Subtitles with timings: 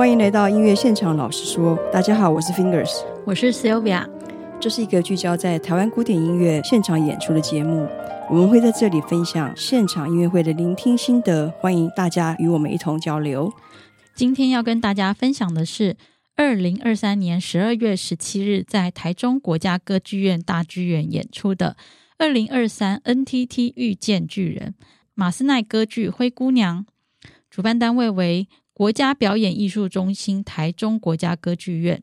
[0.00, 1.14] 欢迎来到音乐现场。
[1.14, 4.08] 老实说，大家好，我是 Fingers，我是 Sylvia。
[4.58, 7.86] 这是一个聚焦在台湾古典音乐现场演出的节目，
[8.30, 13.52] 我们会在这里分享现场音乐会的聆听心得，欢迎大家与我们一同交流。
[14.14, 15.98] 今天要跟大家分享的是
[16.34, 21.76] 二零二三年十二月十七日在台中国家歌剧院大剧院演出的
[22.16, 24.74] 二零二三 NTT 遇见巨人
[25.12, 26.86] 马斯奈歌剧《灰姑娘》，
[27.50, 28.48] 主办单位为。
[28.80, 32.02] 国家表演艺术中心、台中国家歌剧院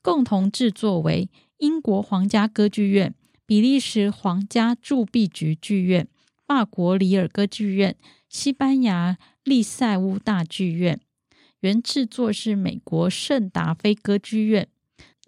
[0.00, 1.28] 共同制作，为
[1.58, 3.12] 英国皇家歌剧院、
[3.44, 6.06] 比利时皇家铸币局剧院、
[6.46, 7.96] 法国里尔歌剧院、
[8.28, 11.00] 西班牙利塞乌大剧院。
[11.62, 14.68] 原制作是美国圣达菲歌剧院。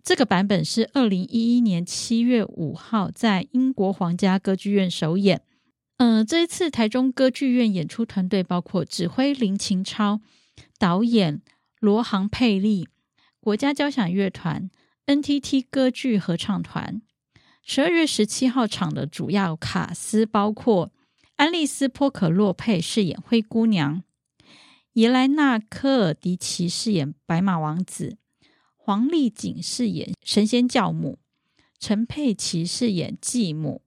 [0.05, 5.43] 这个版本是二零一一年七月五号在英国皇家歌剧院首演。
[5.97, 10.21] 嗯、呃，这一次台中歌剧院演出团队包括指挥林琴超。
[10.79, 11.41] 导演
[11.81, 12.89] 罗航佩利，
[13.41, 14.71] 国家交响乐团
[15.07, 17.03] ，NTT 歌剧合唱团。
[17.63, 20.93] 十二月十七号场的主要卡司包括
[21.37, 24.03] 安丽丝·波可洛佩饰演灰姑娘，
[24.93, 28.19] 耶莱娜·科尔迪奇饰演白马王子，
[28.77, 31.19] 黄丽锦饰演神仙教母，
[31.79, 33.83] 陈佩琪饰演继母。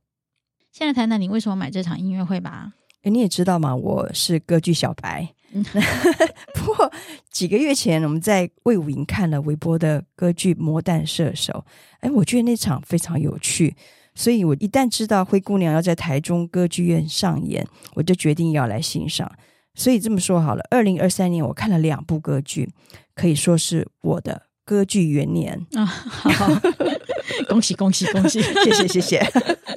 [0.72, 2.74] 现在谈谈你为什么买这场音乐会吧？
[3.04, 5.34] 哎，你也知道嘛，我是歌剧小白。
[6.54, 6.92] 不过
[7.32, 11.54] 几个月前，我们在魏武营看了韦伯的歌剧《魔弹射手》，
[12.02, 13.76] 哎，我觉得那场非常有趣，
[14.14, 19.32] 所以我一旦知道灰姑娘要在台中歌剧院上演，我就决定要来欣赏。
[19.76, 22.70] 所以这么说好了，二零二三年我看了两部歌剧，
[23.16, 25.84] 可以说是我的歌剧元年啊！
[25.84, 26.62] 好，好，
[27.50, 28.40] 恭喜恭喜恭喜！
[28.40, 29.20] 谢谢谢谢。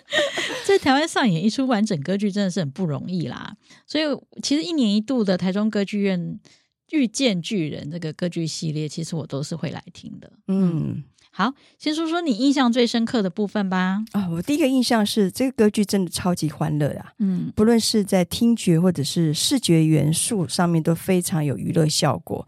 [0.69, 3.55] 在台湾上演一出完整歌剧真的是很不容易啦，
[3.87, 4.05] 所以
[4.43, 6.39] 其实一年一度的台中歌剧院
[6.91, 10.31] 遇见巨人这个歌剧系列，其实我都是会来听的。
[10.49, 14.05] 嗯，好，先说说你印象最深刻的部分吧。
[14.13, 22.47] 啊、哦，我第一个印象是这个歌剧真的超级欢乐啊，嗯，不论是在听觉或者是视觉元素上面都非常有娱乐效果。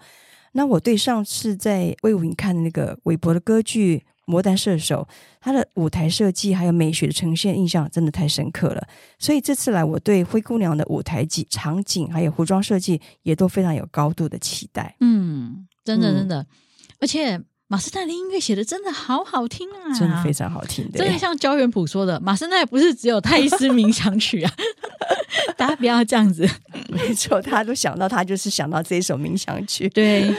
[0.54, 4.04] 那我对上次在魏武营看的那个韦伯的歌剧。
[4.26, 5.06] 魔弹射手，
[5.38, 8.88] 他的舞台设计还有美学的呈现印象真的太深刻了，
[9.18, 14.96] 所以这次来我对灰姑娘的舞台景、场景还有服装设计也都非常有高度的期待。
[15.00, 16.46] 嗯，真的真的，嗯、
[17.00, 17.38] 而且
[17.74, 24.52] 马斯奈的音乐写的真的好好听啊，真的非常好听的，真的像焦元溥说的，马斯奈不是只有泰斯冥想曲啊，
[25.58, 26.48] 大家不要这样子，
[26.88, 30.32] 没错，他都想到他就是想到这一首冥想曲，对。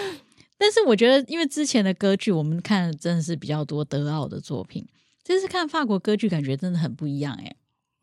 [0.58, 4.88] 但是我觉得，因为之前的歌剧我们看的真的是比较多德奥的作品，
[5.22, 7.54] 这次看法国歌剧感觉真的很不一样哎。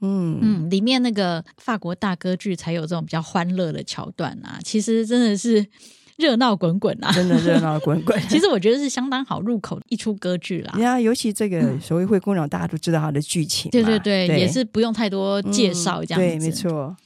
[0.02, 0.38] 嗯。
[0.42, 5.66] 嗯，里面那个法国大歌剧才有这种比较欢乐的桥段啊，其实真的是
[6.16, 8.20] 热闹滚滚啊，真的热闹滚滚。
[8.28, 10.78] 其实我觉得是相当好入口的一出歌剧啦。
[10.78, 16.26] 呀，尤其这个所谓灰姑娘，大家都知道它的剧情，对对对，也是不用太多介绍这样子。
[16.26, 16.96] 对，没错。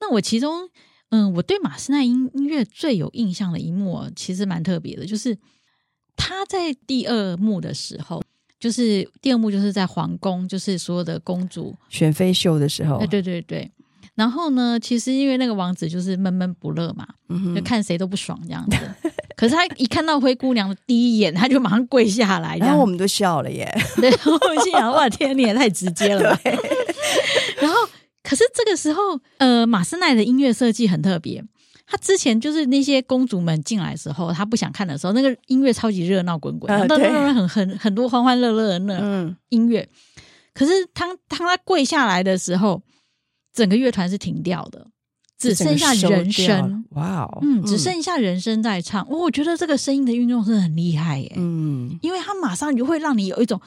[0.00, 0.68] 那我其中。
[1.10, 5.38] 嗯，我对马斯奈音音乐最有印象的一幕，其实蛮特别的，就是
[6.16, 8.20] 他在第二幕的时候，
[8.58, 13.70] 就是第二幕就是在皇宫，就是所有的公主选妃秀的时候，哎对对对。
[14.16, 18.76] 然后呢，其实因为那个王子就是闷闷不乐嘛，嗯、就看谁都不爽这样子。
[19.36, 23.72] 可是他一看到灰姑娘的第一眼，他就马上跪下来，然后我们都笑了耶。
[24.00, 26.36] 对，我心想：哇，天，你也太直接了。
[26.42, 26.58] 对
[27.62, 27.76] 然后。
[28.28, 29.00] 可是这个时候，
[29.38, 31.40] 呃，马斯奈的音乐设计很特别。
[31.86, 39.88] 他之前就是那些公主们进来的时候，他不想看的时候，那个音乐超级热闹滚滚，很多人很很很多欢欢乐乐的那音乐。
[39.88, 40.22] 嗯、
[40.52, 42.82] 可是当当他跪下来的时候，
[43.56, 44.86] 整个乐团是停掉的，
[45.36, 46.84] 只剩下人声。
[46.90, 49.02] 哇哦，嗯，只剩下人声在唱。
[49.10, 51.32] 哦，我觉得这个声音的运用是很厉害耶。
[51.36, 53.60] 嗯，因为它马上就会让你有一种。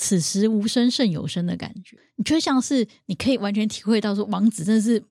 [0.00, 5.02] 此时无声胜有声的感觉，你就像是你可以完全体会到说，王子真的是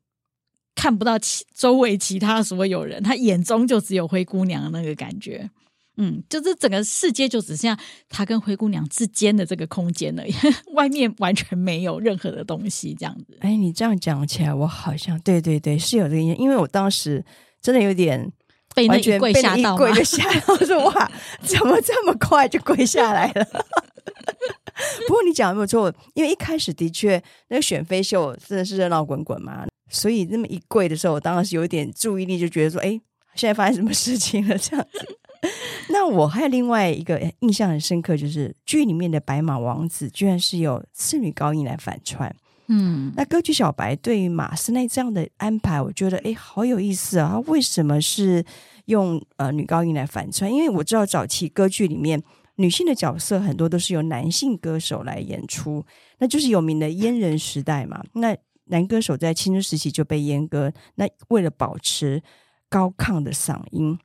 [0.75, 5.51] 看不到其周围其他所有人，他眼中就只有灰姑娘的那个感觉。
[5.97, 10.23] 嗯，就是整个世界就只剩下他跟灰姑娘之间的这个空间了，
[10.73, 13.38] 外面完全没有任何的东西，这样子。
[13.41, 17.23] 哎，你这样讲起来，我好像对对对是有这个印象，因为我当时
[17.61, 18.31] 真的有点
[18.75, 21.11] 被那一跪吓到，跪吓到，说哇，
[21.41, 23.45] 怎么这么快就跪下来了？
[25.07, 32.89] 不过你讲的没有错，因为一开始的确那个选妃秀真的是热闹滚滚嘛，所以那么一跪的时候，我当然是有一点注意力，就觉得说，哎，
[33.33, 35.17] 现在发生什么事情了这样子。
[35.89, 42.36] 那我还有另外一个印象很深刻，就是剧里面的白马王子居然是由次女高音来反串。
[42.69, 47.30] 嗯，那歌剧小白对于马斯内这样的安排，我觉得哎，好有意思啊！
[47.31, 48.44] 他为什么是
[48.88, 50.54] 用呃女高音来反串？
[50.54, 52.22] 因为我知道早期歌剧里面
[52.57, 55.86] 女性的角色很多都是由男性歌手来演出，
[56.18, 58.04] 那就是有名的阉人时代嘛。
[58.13, 58.36] 那
[58.66, 62.22] 男歌手在青春时期就被阉割，那为了保持
[62.68, 63.98] 高亢的嗓音，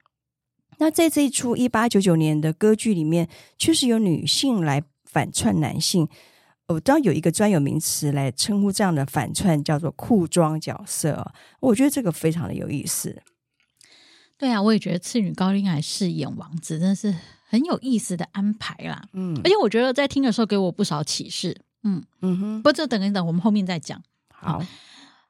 [0.83, 6.09] 那在这一出一八九九年的歌剧里面，确实有女性来反串男性。
[6.67, 11.33] 我知道有一个专有名词来称呼这样的反串，叫做裤装角色。
[11.61, 13.23] 我觉得这个非常的有意思。
[14.37, 17.15] 对啊，我也觉得次女高音来饰演王子，真的是
[17.49, 19.05] 很有意思的安排啦。
[19.13, 21.61] 嗯，而且我觉得在听的时候给我不少启示。
[21.85, 24.03] 嗯嗯哼，不过这等一等，我们后面再讲。
[24.35, 24.67] 好，嗯，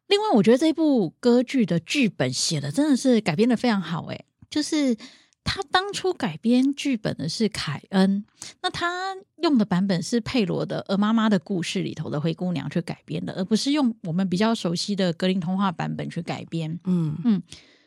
[0.07, 4.97] 另外我觉得这部歌剧的剧本写的真的是改编的非常好，诶，就是
[5.44, 8.25] 他当初改编剧本的是凯恩，
[8.62, 16.79] 那他用的版本是佩罗的《鹅妈妈的故事》里头的灰姑娘去改编的，而不是用我们比较熟悉的格林童话版本去改编。
[16.85, 17.43] 嗯嗯，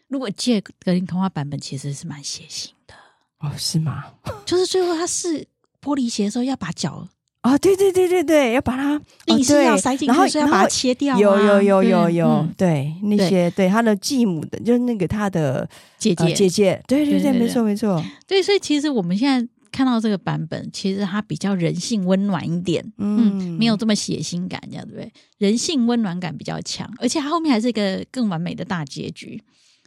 [0.08, 2.94] 如果借格林童话版本，其实是蛮血腥的
[3.40, 4.14] 哦，是吗？
[4.46, 5.48] 就是最后他是
[5.82, 7.08] 玻璃鞋的时候要把脚。
[7.46, 11.16] 哦，对对对对对，要把它硬是要塞进去，然后要把它切掉。
[11.20, 15.70] 有有有有有，对那些对他的继母的，就是那个他的
[16.00, 18.04] 姐姐姐姐，对对对，没错没错。
[18.26, 25.12] 对，所以其实我们现在看到这个版本，其实它比较人性温暖一点，嗯，没有这么血腥感，这样对不对？
[25.38, 29.40] 人性温暖感比较强，而且它后面还是一个更完美的大结局。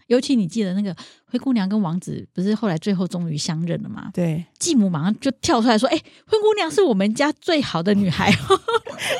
[0.08, 0.94] 尤其你记得那个
[1.26, 4.10] 灰姑娘跟王子不是后来最后终于相认了吗？
[4.12, 8.30] 对，继母马上就跳出来说：“哎、欸，灰姑娘是我们家最好的女孩。”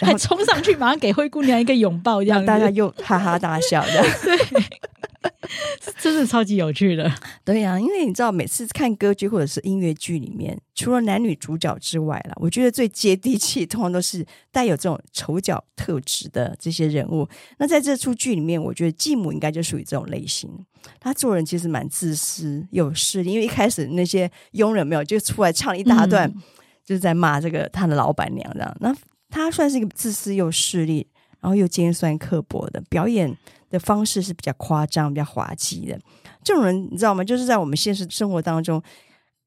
[0.00, 4.02] 还冲上去马上给灰姑娘一个拥抱，这样大家又哈哈大笑的。
[4.22, 4.64] 对。
[6.00, 7.10] 真的超级有趣的，
[7.44, 17.26] 对呀、啊，因为你知道，每次看歌剧或者是音乐剧里面，除了男女主角之外啦，我觉得最接地气，通常都是带有这种丑角特质的这些人物。
[17.58, 20.50] 那在这出剧里面，我觉得继母应该就属于这种类型。
[21.00, 26.30] 他做人其实蛮自私又有势力，因为一开始那些佣人没有就出来唱一大段，
[26.84, 28.76] 就是在骂这个他的老板娘这样。
[28.80, 28.94] 那
[29.30, 31.06] 他算是一个自私又势利，
[31.44, 33.36] 然后又尖酸刻薄的表演。
[33.70, 35.98] 的方式是比较夸张、比较滑稽的，
[36.44, 37.24] 这种人你知道吗？
[37.24, 38.80] 就是在我们现实生活当中，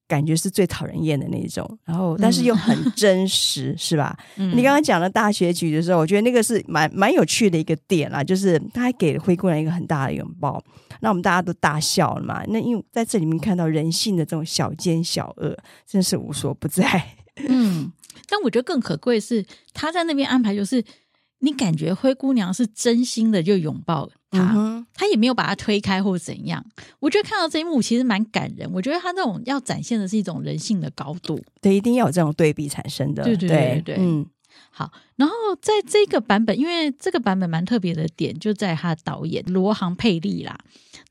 [0.05, 1.79] 感觉是最讨人厌的那一种。
[1.85, 4.17] 然后，但是又很真实，嗯、 是吧？
[4.35, 10.61] 嗯、你刚刚讲的大结局的时候，我觉得那个是蛮蛮有趣的一个点啦，就是他还给了灰姑娘一个很大的拥抱，
[10.99, 12.43] 那我们大家都大笑了嘛。
[12.49, 16.83] 那因为在这里面看到人性的这种小奸小恶，真是无所不在。
[17.47, 17.89] 嗯，
[18.27, 20.83] 但我觉得更可贵的是他在那边安排就是。
[21.39, 26.65] 你感觉灰姑娘是真心的就拥抱他，嗯、他也没有把他推开或怎样。
[26.99, 28.67] 我觉得看到这一幕其实蛮感人。
[28.73, 33.23] 我觉得他那种要展现的是一种人性的高度，对，一定要有这种对比产生的。
[33.23, 34.25] 对对对嗯，
[34.71, 34.91] 好。
[35.15, 40.57] 然后在这个版本，因为这个版本蛮特别的点就在他导演罗航佩利啦。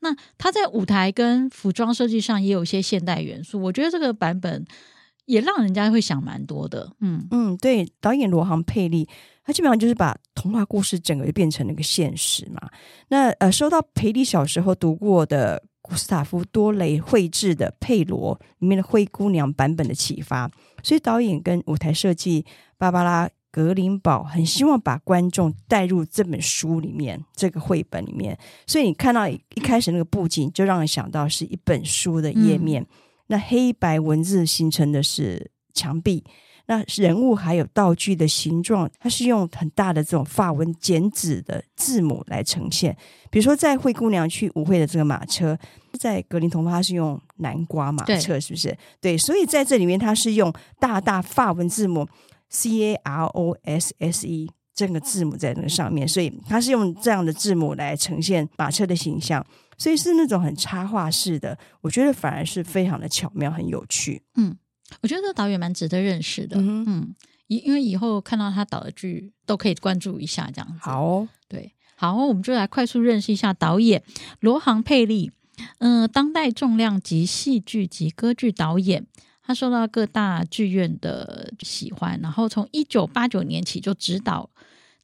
[0.01, 4.65] 那他在舞台跟服装设计上也有一些现代元素，我觉得这个版本
[5.27, 6.91] 也让人家会想蛮多的。
[7.01, 9.09] 嗯嗯，对，导演罗航佩利。
[9.47, 12.69] 他基本上就是把童话故事整个就变成了一个现实嘛。
[13.09, 20.51] 那呃，受到培丽小时候读过的古斯塔夫多雷绘制的《佩罗》里面的灰姑娘版本的启发，
[20.83, 22.45] 所以导演跟舞台设计
[22.77, 28.37] 芭芭拉格林堡很希望把观众带入这本书里面，这个绘本里面。
[28.67, 32.87] 所以你看到一开始那个布景，就让人想到是一本书的页面，嗯、
[33.29, 36.25] 那黑白文字形成的是墙壁。
[36.67, 42.97] 那人物还有道具的形状，它是用很大的这种法文剪纸的字母来呈现。
[43.31, 45.57] 比如说，在灰姑娘去舞会的这个马车，
[45.99, 48.77] 在格林童话它是用南瓜马车，是不是？
[49.01, 52.07] 对，所以在这里面它是用大大法文字母
[52.49, 59.45] C A R O S S E 这个字母在那个上面，所以它是用这样的字母来呈现马车的形象，
[59.79, 61.57] 所以是那种很插画式的。
[61.81, 64.23] 我觉得反而是非常的巧妙，很有趣。
[64.37, 64.57] 嗯。
[65.03, 67.15] 我觉得这个导演蛮值得认识的，嗯，嗯，
[67.49, 70.79] 因因为以后看到他导的剧都可以关注一下，这样子。
[70.81, 74.03] 好哦，对，好，我们就来快速认识一下导演
[74.41, 75.33] 罗航佩利，
[75.79, 79.05] 嗯、呃，当代重量级戏剧及歌剧导演，
[79.43, 84.49] 他受到各大剧院的喜欢，然后从一九八九年起就指导，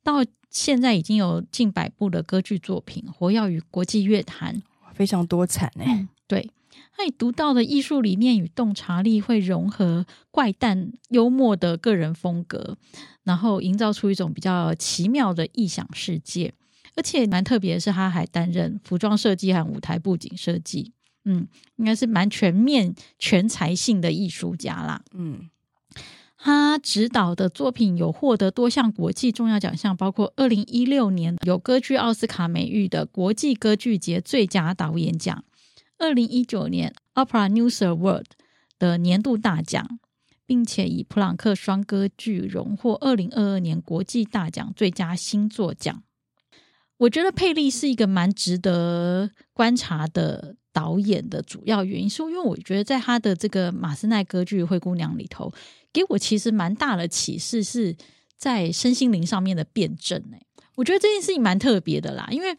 [0.05, 4.63] 到现在已经有近百部的歌剧作品，活跃于国际乐坛，
[4.95, 6.51] 非常多产哎、欸嗯，对。
[6.95, 12.77] 他以独到的艺术理念与洞察力，会融合怪诞幽默的个人风格，
[13.25, 16.53] 然后营造出一种比较奇妙的异想世界。
[16.95, 20.93] 而且蛮特别的是，他还担任服装设计和舞台布景设计。
[21.25, 21.47] 嗯，
[21.77, 25.03] 应该是蛮全面、全才性的艺术家啦。
[25.15, 25.49] 嗯，
[26.37, 35.45] 他执导的作品有获得多项国际重要奖项，包括二零一六年有歌剧奥斯卡美誉的国际歌剧节最佳导演奖，
[36.03, 38.25] 二零一九年 Opera News Award
[38.77, 40.01] 的年度大奖，
[40.45, 46.03] 并且以普朗克双歌剧荣获二零二二年国际大奖最佳新作奖。
[46.99, 55.53] 我觉得佩利是一个蛮值得观察的导演的主要原因，是因为我觉得在他的这个马斯奈歌剧《灰姑娘》里头。
[55.93, 57.95] 给我其实蛮大的启示，是
[58.37, 60.21] 在身心灵上面的辩证。
[60.33, 60.41] 哎，
[60.75, 62.57] 我觉得这件事情蛮特别的啦，因为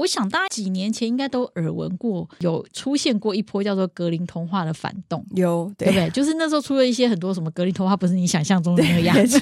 [0.00, 6.10] 我想大家几年前应该都耳闻过，有出现过一波叫做格林童话的反动，有对，对不对？
[6.10, 9.40] 就是那时候出了一些很多什么格林童话，不是你想象中的那个样子，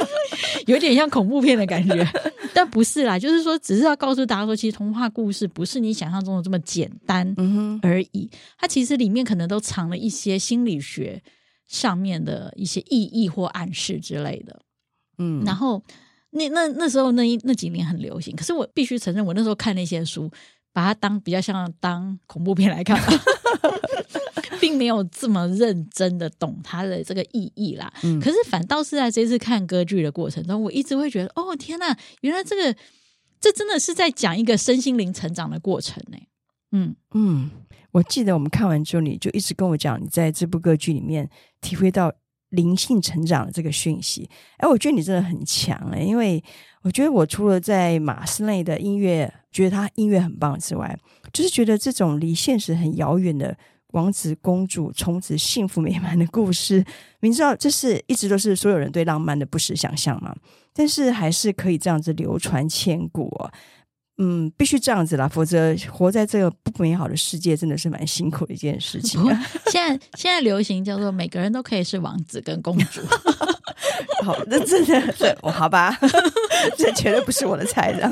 [0.66, 2.06] 有点像恐怖片的感觉，
[2.54, 7.34] 但不是啦，就是说只是要告诉大家说，其实童话故事不是你想象中的这么简单
[7.82, 11.22] 而已，它其实里面可能都藏了一些心理学。
[11.68, 14.60] 上面的一些意义或暗示之类的，
[15.18, 15.82] 嗯，然后
[16.36, 20.30] 那那那时候那一那几年很流行，可是我必须承认，我那时候看那些书，
[20.72, 23.00] 把它当比较像当恐怖片来看，
[24.60, 27.92] 并没有这么认真的懂它的这个意义啦。
[28.02, 32.76] 嗯，可是反倒是在这次看歌剧的过程中，我一直会觉得，哦天呐，原来这个
[33.40, 36.18] 这真的是在讲一个身心灵成长的过程呢。
[36.72, 37.50] 嗯嗯。
[37.92, 41.30] 我记得我们看完之后，你就一直跟我讲，你在这部歌剧里面
[41.62, 42.12] 体会到
[42.56, 44.28] 灵性成长的这个讯息。
[44.56, 46.42] 哎，我觉得你真的很强哎，因为
[46.82, 50.98] 我觉得我除了在马斯内的音乐觉得他音乐很棒之外，
[51.32, 53.56] 就是觉得这种离现实很遥远的
[53.92, 56.84] 王子公主从此幸福美满的故事，
[57.20, 60.34] 明知道这是一直都是所有人对浪漫的不实想象嘛，
[60.72, 63.50] 但是还是可以这样子流传千古哦。
[64.18, 69.46] 嗯，必须这样子啦，否则活在这个不美好的世界，真的是蛮辛苦的一件事情啊。
[69.66, 73.02] 现在现在流行叫做每个人都可以是王子跟公主。
[74.24, 75.96] 好，那真的是哦，好吧，
[76.78, 78.10] 这绝对不是我的菜，这样。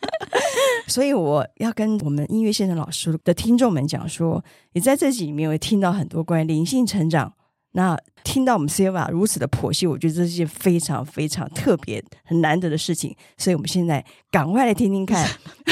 [0.86, 7.32] 所以我要跟我们音乐现场老师的听众们讲说，你在这集里面会听到很多关于灵性成长。
[7.76, 13.14] 那听到我们 Silva 如此的剖析，我觉得这是一件非常非常特别、很难得的事情。
[13.36, 15.28] 所以，我们现在赶快来听听看，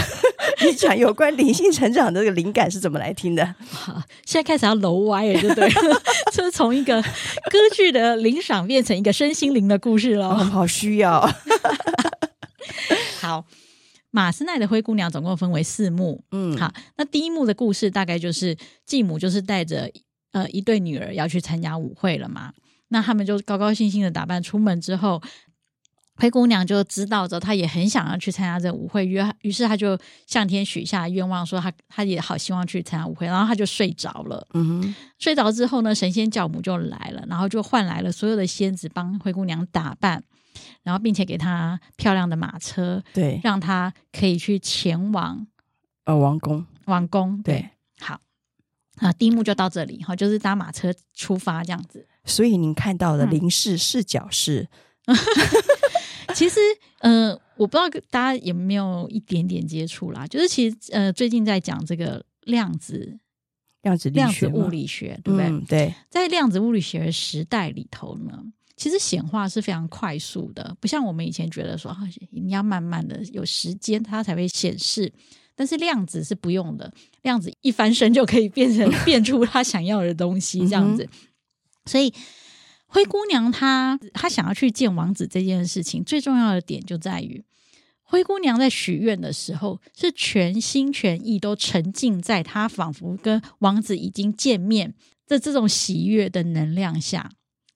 [0.66, 3.54] 你讲有关灵性成长的这个灵感是怎么来听的？
[3.70, 5.70] 好，现在开始要楼歪了，对不对？
[6.34, 10.28] 就是从一个歌剧的领赏变成一个身心灵的故事了。
[10.28, 11.20] 哦，好需要。
[13.22, 13.44] 好，
[14.10, 16.24] 马斯奈的《灰姑娘》总共分为四幕。
[16.32, 19.88] 嗯，好，那第一幕的故事大概就是继母就是带着。
[20.32, 22.52] 呃，一对女儿要去参加舞会了嘛？
[22.88, 25.22] 那他们就高高兴兴的打扮出门之后，
[26.16, 34.46] 灰姑娘就知道着，她也很想要去参加这个舞会，于于是她就向天许下愿望，说她她也好希望去参加舞会，然后她就睡着了。
[34.52, 40.22] 嗯哼，睡着之后呢，神仙教母就来了，然后就换来了所有的仙子帮灰姑娘打扮，
[40.82, 45.46] 然后并且给她漂亮的马车，对，让她可以去前往
[46.04, 47.70] 呃王宫，王宫，对。
[49.02, 52.06] 啊，第一幕就到这里哈，就是搭马车出发这样子。
[52.24, 54.68] 所以您看到的零视视角是，
[55.06, 55.16] 嗯、
[56.34, 56.60] 其实
[57.00, 63.18] 呃，我不知道大家有没有一点点接触啦，就是其实呃，最近在讲这个量子
[63.82, 65.48] 量子量子物理学，对不对？
[65.48, 68.40] 嗯、对，在量子物理学的时代里头呢，
[68.76, 71.92] 其实显化是非常快速的，不像我们以前觉得说，
[72.30, 75.12] 你要慢慢的有时间，它才会显示。
[75.54, 76.92] 但是量子是不用的，
[77.22, 81.08] 量子一翻身就可以变成 变出他想要的东西，这样子。
[81.86, 82.12] 所以
[82.86, 87.42] 灰姑娘她她想要去见王子这件事情，最重要的点就在于
[88.02, 94.94] 灰姑娘在许愿的时候是全心全意都沉浸在她仿佛跟王子已经见面
[95.26, 97.30] 的这种喜悦的能量下。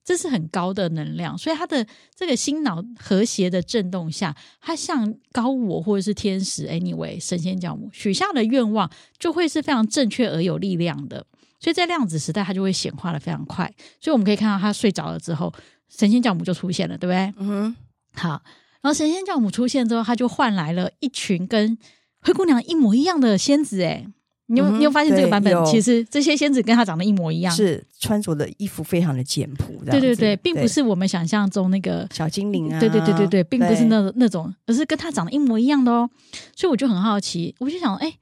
[0.07, 1.85] 这是很高的能量，所以他的
[2.15, 11.25] 这个心脑和谐的震动下，他像高我或者是天使，anyway，神仙教母许下的愿望就会是非常正确而有力量的。
[11.59, 13.69] 所以在量子时代，它就会显化的非常快。
[13.99, 15.53] 所以我们可以看到，他睡着了之后，
[15.89, 17.33] 神仙教母就出现了，对不对？
[17.45, 17.75] 嗯哼。
[18.13, 18.41] 好，
[18.81, 21.77] 然后神仙教母出现之后，他就换来了一群跟
[22.21, 24.07] 灰姑娘一模一样的仙子，诶
[24.49, 29.73] 你有、嗯、你有发现这个版本，其实这些仙子跟她长得一模一样，是穿着的衣服非常的简朴。
[29.85, 32.79] 对对对，并不是我们想象中那个小精灵啊。
[32.79, 36.09] 对对对对对，并不是那那种，而是跟她长得一模一样的哦。
[36.55, 38.17] 所以我就很好奇，我就想，哎，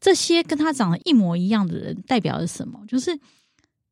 [0.00, 2.80] 这些跟她长得一模一样的人代表的是什么？
[2.88, 3.18] 就是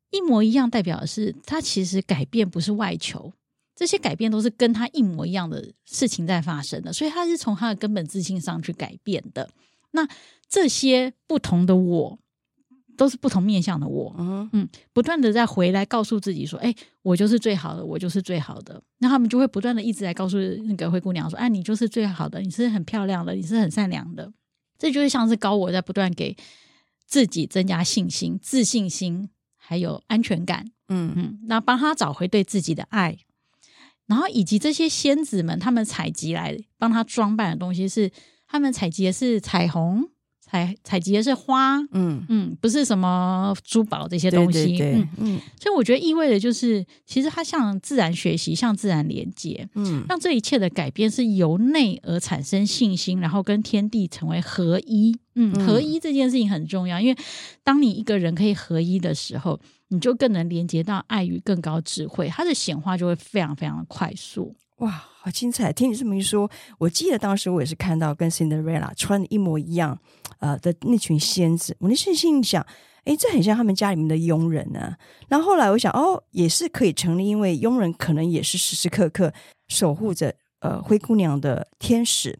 [0.09, 3.31] 一模一样，代表的是她其实改变不是外求，
[3.75, 9.47] 这些改变都是跟她一模一样的事情在发生的，所以她是从她的根本自信上去改变的。
[9.97, 10.07] 那
[10.47, 12.19] 这些不同的我，
[12.95, 18.81] 都是不同面向的我，嗯嗯，不断的在回来告诉自己说，哎，我就是最好的，我就是最好的。
[18.99, 24.31] 那他们就会不断的一直在告诉那个灰姑娘说，哎，你就是最好的，你是很漂亮的，你是很善良的。
[24.77, 26.37] 这就是像是高我在不断给
[27.05, 30.65] 自己增加信心、自信心，还有安全感。
[30.89, 33.17] 嗯嗯，那帮他找回对自己的爱，
[34.05, 38.09] 然后以及这些仙子们他们采集来帮他装扮的东西是，
[38.47, 40.09] 他们采集的是彩虹。
[40.49, 42.25] 采采集的是花，嗯。
[42.29, 44.93] 嗯，不是什么珠宝这些东西，对对对。
[44.93, 45.09] 嗯。
[45.17, 57.17] 嗯，所以我觉得意味的就是，其实它向自然学习，向自然连接，嗯，让这一切的改变是由内而产生信心，然后跟天地成为合一，嗯，合一这件事情很重要，因为
[57.61, 64.55] 当你一个人可以合一的时候，你就更能连接到爱与更高智慧，它的显化就会非常非常的快速。
[64.77, 64.91] 哇，
[65.21, 65.73] 好精彩！
[65.73, 69.97] 听你这么一说，我记得当时我也是看到跟 Cinderella 穿的一模一样，
[70.37, 72.63] 呃的那群仙子，我那时心想，
[73.03, 74.97] 哎，这很像他们家里面的佣人呢、啊。
[75.29, 79.33] 然后后来我想，哦，也是可以成立，因为佣人可能也是时时刻刻
[79.67, 82.39] 守护着呃灰姑娘的天使。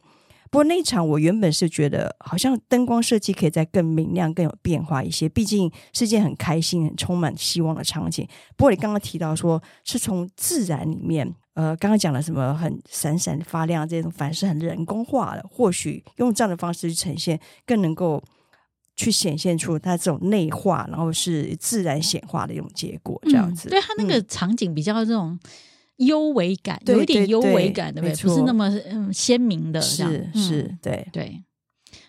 [0.52, 8.28] 不过那一场我原本是觉得，好像灯光设计可以再更明亮、更有变化一些，毕竟是件很开心、很充满希望的场景。
[8.56, 11.34] 不过你刚刚提到说，是从自然里面。
[11.58, 15.44] 呃，刚刚讲了什么很闪闪发亮这种，反而是很人工化的。
[15.50, 18.24] 或许用这样的方式去呈现，更能够
[18.96, 23.20] 去显现出它这种内化，然后是自然显化的一种结果。
[23.24, 25.36] 这样子，嗯、对它那个场景比较这种
[25.96, 28.16] 幽微感，嗯、有一点幽微感，对，不对？
[28.22, 31.44] 不是那么嗯鲜明的，是嗯、是，对对。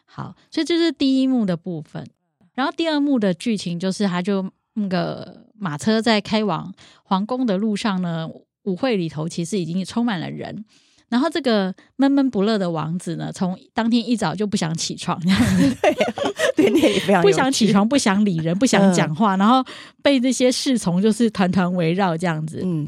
[0.04, 2.06] 好，所以这是第一幕的部分。
[2.52, 6.70] 然后第二幕的剧情就是，他就那个马车在开往
[7.02, 8.28] 皇宫的路上呢。
[8.68, 10.64] 舞会里头其实已经充满了人，
[11.08, 15.76] 然后这个闷闷不乐的王子呢，从当天一早就不想起床，这样子，
[16.54, 19.64] 对，对，也非常 不想起床，不想理人，不想讲话，嗯、然后
[20.02, 22.86] 被这些侍从就是团团围绕这样子，嗯，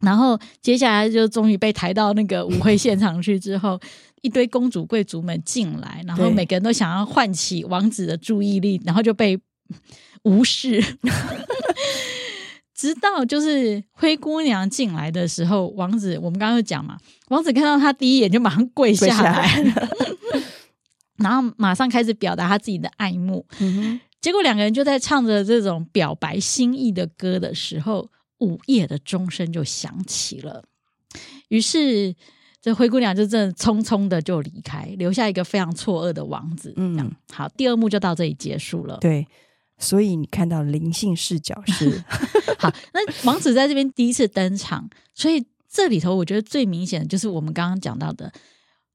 [0.00, 3.80] 然后接下来就终于被抬到那个舞会现场去之后，
[4.22, 9.36] 一堆公主贵族们进来，然后每个人都想要唤起王子的注意力，然后就被
[10.22, 10.80] 无视。
[12.76, 19.88] 直到就是灰姑娘进来的时候，王子我们刚刚就讲嘛，王子看到她第一眼就马上跪下来，跪下来
[21.16, 23.46] 然后马上开始表达他自己的爱慕。
[23.60, 28.10] 嗯、哼结果两个人就在唱着这种表白心意的歌的时候，
[28.40, 30.62] 午夜的钟声就响起了。
[31.48, 32.14] 于是
[32.60, 36.74] 这灰姑娘就这匆匆的就离开，留下一个非常错愕的王子。
[36.76, 38.98] 嗯，好，第二幕就到这里结束了。
[39.00, 39.26] 对。
[39.78, 42.02] 所以你看到灵性视角是
[42.58, 48.32] 好，那王子在这边第一次登场，所以这里头我觉得最明显的就是我们刚刚讲到的，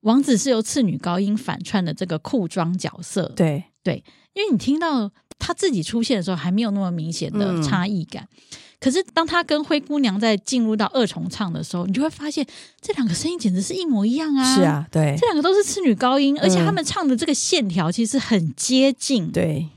[0.01, 3.31] 王子是由次女高音反串的这个裤装角色。
[3.35, 12.43] 对对，因为你听到他自己出现的时候还没有那么明显的差异感，嗯、可是当他跟灰姑娘在进入到二重唱的时候，你就会发现
[12.81, 14.55] 这两个声音简直是一模一样啊！
[14.55, 19.31] 是啊，对，这两个都是次女高音，而且他们唱的这个线条其实很接近。
[19.31, 19.69] 对。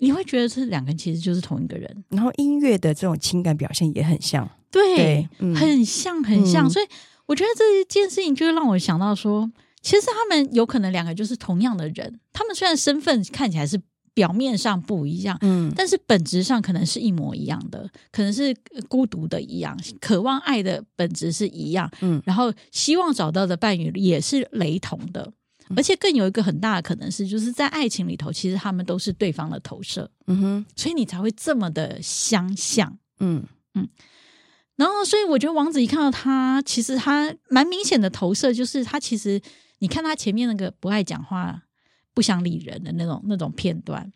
[0.00, 6.86] 你会觉得这两个人其实就是同一个人，然后音乐的这种情感表现也很像，对，对嗯、很像很像，嗯、所以
[7.26, 9.50] 我觉得这一件事情就会让我想到说，
[9.82, 13.80] 其实他们有可能两个就是同样的人，他们虽然身份看起来是
[14.12, 18.54] 表面上不一样，嗯，但是本质上可能是一模一样的，可能是
[18.88, 25.32] 孤独的一样，渴望爱的本质是一样，嗯，然后希望找到的伴侣也是雷同的。
[25.76, 33.44] 而且更有一个很大的可能是，就是在爱情里头，其实他们都是对方的投射，嗯哼，所以你才会这么的相像，嗯。
[33.74, 33.88] 嗯。
[34.76, 39.40] 然后，所以我觉得王子一看到他，其实他蛮明显的投射，就是他其实
[39.80, 41.62] 你看他前面那个不爱讲话、
[42.14, 44.10] 不想理人的那种那种片段，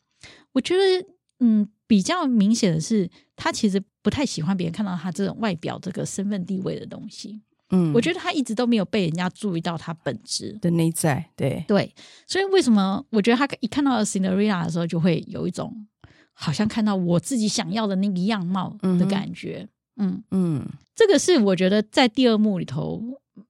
[0.53, 1.07] 我觉得
[1.40, 7.43] 嗯比较明显的是，他其实不太喜欢别人看到他这种外表、这个身份地位的东西。
[7.70, 10.57] 嗯，我觉得他一直都没有被人家注意到他本质。
[10.61, 11.64] 的内在，对。
[11.66, 11.94] 对，
[12.27, 15.87] 所以为什么我觉得他一看到 Cinderella 的时候，就会有一种
[16.33, 20.22] 好像看到我自己想要的那个样貌的感觉，嗯。
[20.31, 20.66] 嗯，嗯。
[20.94, 23.03] 这个是我觉得在第二幕里头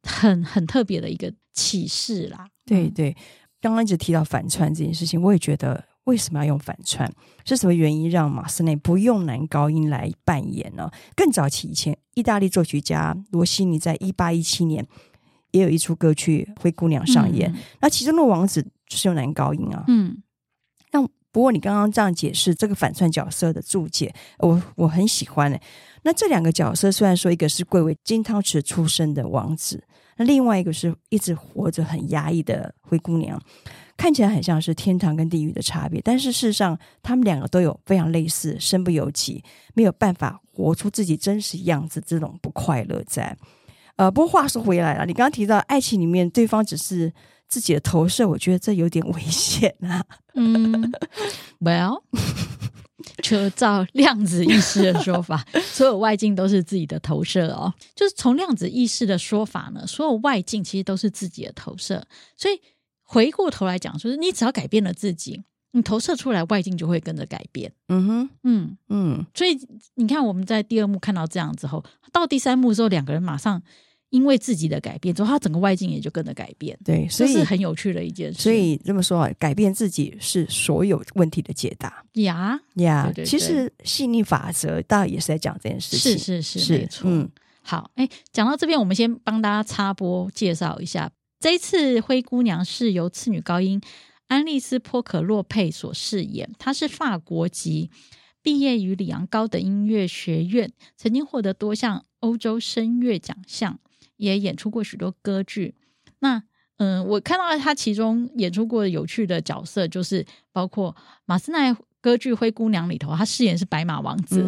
[0.02, 2.46] 很很特别的一个启示啦。
[2.64, 3.14] 对对，
[3.60, 5.84] 刚刚一直提到反串这件事情，我也觉得。
[6.04, 7.10] 为什么要用反串？
[7.44, 10.90] 是什么原因让马斯内不用男高音来扮演呢？
[11.14, 14.86] 更早期以前，意大利作曲家罗西尼在一八一七年
[15.50, 19.84] 也有一出歌曲《灰姑娘》上演，嗯、那其中的王子就是用男高音啊。
[19.88, 20.22] 嗯，
[20.92, 25.58] 那不过你刚刚这样解释这个反串角色的注解，我我很喜欢呢。
[26.02, 29.82] 那这两个角色虽然说一个是贵为金汤匙出身的王子，
[30.16, 33.40] 那另外一个是一直活着很压抑的灰姑娘。
[33.96, 39.42] 看起来很像是天堂跟地狱的差别，但是事实上，他们两个都有非常类似，身不由己，
[39.74, 43.36] 没有办法活出自己真实样子，这种不快乐在。
[43.96, 47.12] 呃，不过话说回来了，你刚刚提到爱情里面对方只是
[47.48, 50.04] 自己的投射，我觉得这有点危险啊。
[50.34, 50.92] 嗯
[51.60, 52.02] ，Well。
[53.22, 57.72] 就照量子意识的说法，所有外境都是自己的投射哦。
[57.94, 62.02] 就是从量子意识的说法呢，所有外境其实都是自己的投射。
[62.34, 62.58] 所以
[63.14, 67.72] 回过头来讲，就是你只要改变了自己，你投射出来外境就会跟着改变。
[67.88, 69.26] 嗯哼，嗯嗯。
[69.32, 69.56] 所以
[69.94, 73.62] 你看，我们在第二幕看到这样之后，到第三幕之后，两个人马上。
[74.10, 76.78] 因为自己的改变之后，他整个外境也就跟着改变。
[76.84, 78.40] 对，所以是很有趣的一件事。
[78.40, 82.04] 所以这么说啊，改变自己是所有问题的解答。
[82.12, 86.16] 呀呀，其实吸引力法则当然也是在讲这件事情。
[86.16, 87.10] 是是是，没错。
[87.10, 87.28] 嗯，
[87.62, 91.10] 好，哎，讲到这边，我们先帮大家插播介绍一下，
[91.44, 93.78] 这一次灰姑娘是由次女高音
[94.28, 97.90] 安丽斯·波可洛佩所饰演，她是法国籍，
[98.40, 103.78] 毕业于里昂高等音乐学院，曾经获得多项欧洲声乐奖项。
[104.16, 105.74] 也演出过许多歌剧，
[106.20, 106.44] 那
[106.78, 114.44] 嗯、我看到他其中演出过有趣的角色，就是包括马斯奈歌剧《灰姑娘》里头，他饰演是白马王子，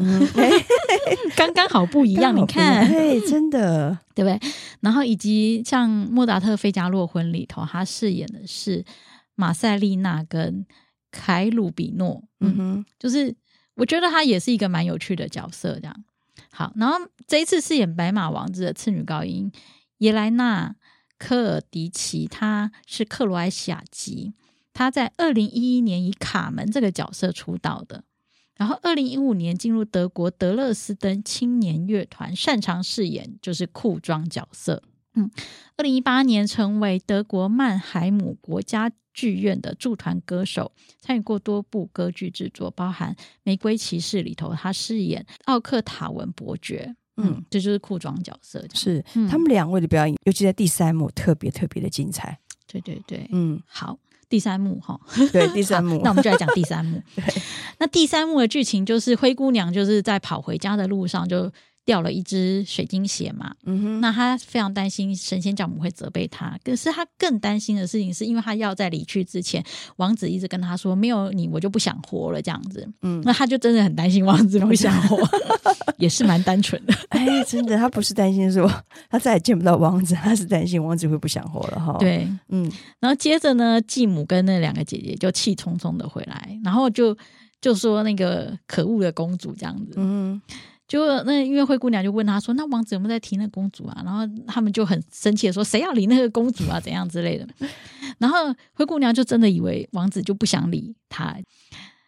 [1.34, 2.36] 刚刚、嗯、好不一样。
[2.36, 4.38] 你看，对，真的对不对？
[4.80, 8.84] 然后以及像莫扎特《费加洛婚》里头，他饰演的是
[9.36, 10.66] 马塞丽娜跟
[11.10, 13.34] 凯鲁比诺，嗯哼，就是
[13.74, 16.04] 我觉得他也是一个蛮有趣的角色，这样。
[16.52, 19.50] 好，然后这一次饰演白马王子的次女高音
[20.00, 20.68] 耶莱娜·
[21.16, 24.34] 科尔迪奇，她是克罗埃西亚籍，
[24.76, 28.04] 她在二零一一年以卡门这个角色出道的，
[28.56, 34.82] 然后二零一五年进入德国德勒斯登青年乐团，擅长饰演就是裤装角色。
[35.14, 35.30] 嗯，
[35.78, 46.94] 二零一八年成为德国曼海姆国家剧院的驻团歌手，参与过多部歌剧制作，包含《玫瑰骑士》里头，他饰演奥克塔文伯爵。
[47.16, 48.62] 嗯，这就是裤装角色。
[48.74, 52.38] 是、嗯、他们两位的表演，尤其在第三幕特别特别的精彩。
[52.66, 54.98] 对对对，嗯，好，第三幕哈，
[55.32, 57.02] 对第三幕，那我们就来讲第三幕。
[57.78, 61.52] 那第三幕的剧情就是灰姑娘就是在跑回家的路上就。
[61.86, 66.58] 掉了一只水晶鞋嘛，嗯哼，那他非常担心神仙教母会责备他。
[66.64, 69.64] 可是他更担心的事情，是因为他要在离去之前，
[69.96, 75.16] 王子一直跟他说：“没有你，我就不想活了。”这样子，嗯，那他就真的很担心王子不想活，
[75.96, 76.92] 也是蛮单纯的。
[77.10, 78.68] 哎，真的，他不是担心说
[79.08, 81.96] 他再也见不到王子，他是担心王子会不想活了哈。
[82.00, 82.68] 对，嗯，
[82.98, 87.16] 然后接着呢，继母跟那两个姐姐就气冲冲的回来，然后就
[87.60, 90.42] 就说那个可恶的公主这样子，嗯。
[90.88, 96.78] 就那因为灰姑娘就问他说：“那王子有没有在提那个公主啊？”然后他们就很生气的说：“谁要理那个公主啊？
[96.78, 97.48] 怎样之类的。
[98.18, 98.38] ”然后
[98.72, 101.36] 灰姑娘就真的以为王子就不想理她，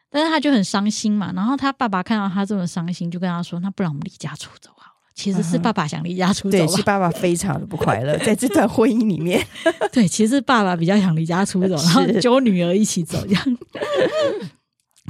[0.08, 1.32] 但是她就很伤心嘛。
[1.34, 9.44] 然后她爸爸看到她这么伤心，就跟她说：“那不然我们离家出走好了。”其实是爸爸想离家出走，对，是爸爸非常的不快乐 在这段婚姻里面。
[9.90, 13.58] 对，其实爸爸比较想离家出走，然后揪女儿一起走这样。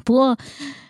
[0.05, 0.39] 不过。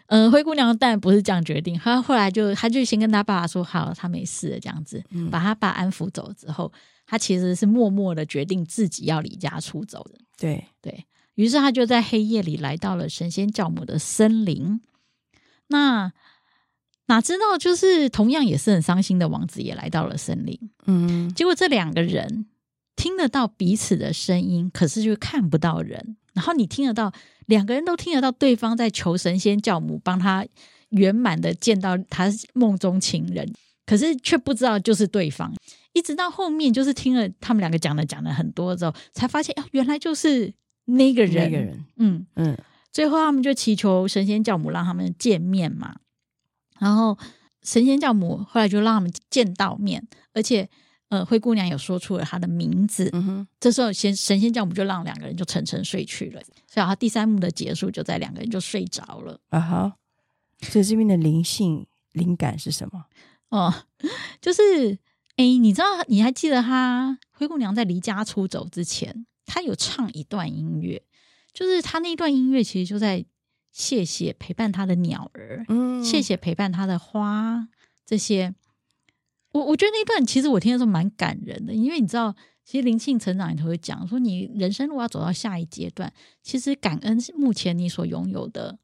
[0.08, 6.72] 嗯、呃，灰姑娘当然不是这样决定，她后来就，她就先跟她爸爸说好，她没事了这样子，嗯、把她爸安抚走之后，
[7.06, 10.18] 她其实是默默的决定自己要离家出走的。
[10.36, 14.80] 对对，于是她就在黑夜里来到了神仙教母的森林。
[15.68, 16.12] 那
[17.06, 20.58] 哪知道，就是同样也是很伤心的王子也来到了森林。
[20.86, 22.46] 嗯，结果这两个人
[22.96, 26.16] 听得到彼此的声音，可是就看不到人。
[26.38, 27.12] 然后你听得到。
[27.48, 30.46] 两个人都听得到对方在求神仙教母帮他
[30.90, 33.50] 圆满的见到他梦中情人，
[33.86, 35.50] 可是却不知道就是对方。
[35.94, 40.52] 一直到后面，就是听了他们两个讲的讲了很多之后，才发现哦，原来就是
[40.84, 41.50] 那个人。
[41.50, 42.58] 那个人，嗯嗯。
[42.92, 45.96] 最后他们就祈求神仙教母让他们见面嘛，
[46.78, 47.16] 然后
[47.62, 50.68] 神仙教母后来就让他们见到面，而且。
[51.08, 59.96] 呃，灰姑娘有说出了她的名字，嗯哼，这时候仙神仙教母就让两个人就沉沉睡去了，所以他第三幕的结束就在两个人就睡着了啊哈。
[60.60, 63.06] 所以这边的灵性灵感是什么？
[63.48, 63.72] 哦，
[64.42, 64.98] 就是
[65.36, 71.02] 哎，你知道你还记得她灰姑娘在离家出走之前，她有唱一段音乐，
[71.54, 73.24] 就是她那段音乐其实就在
[73.72, 77.66] 谢谢陪伴她的鸟儿，嗯，谢谢陪伴她的花
[78.04, 78.54] 这些。
[79.52, 82.34] 我我觉得那一段其实我听的时候蛮感人的，因为你知道，
[82.64, 88.78] 其实灵性成长里头会讲说，你人生如果要走到下一阶段，其实感恩目前你所拥有的，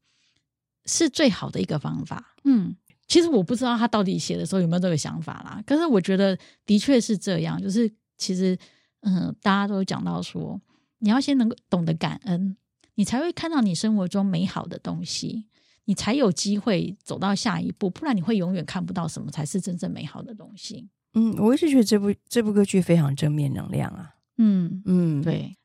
[0.85, 2.35] 是最好的一个方法。
[2.43, 2.75] 嗯，
[3.07, 8.57] 其实我不知道他到底写的时候有没有这个想法啦，可是我觉得的确是这样，就是其实
[9.01, 10.59] 嗯，大家都讲到说，
[10.97, 12.57] 你要先能够懂得感恩，
[12.95, 15.45] 你才会看到你生活中美好的东西，
[15.85, 20.89] 你才有机会走到下一步，不然你会永远看不到什么才是真正美好的东西。
[21.13, 24.15] 嗯，我一直觉得这部这部歌剧非常正面能量啊。
[24.37, 25.55] 嗯嗯，对